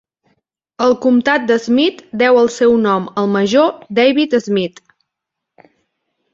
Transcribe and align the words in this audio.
El 0.85 0.95
comtat 1.03 1.45
d'Smith 1.51 2.01
deu 2.23 2.41
el 2.45 2.51
seu 2.55 2.75
nom 2.87 3.07
al 3.25 3.31
major 3.37 3.71
David 4.03 4.37
Smith. 4.49 4.85